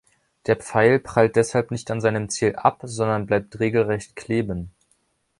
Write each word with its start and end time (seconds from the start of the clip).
Der 0.47 0.55
Pfeil 0.55 0.97
prallt 0.97 1.35
deshalb 1.35 1.69
an 1.71 2.01
seinem 2.01 2.27
Ziel 2.27 2.49
nicht 2.53 2.57
ab, 2.57 2.79
sondern 2.83 3.27
bleibt 3.27 3.59
regelrecht 3.59 4.15
kleben. 4.15 4.71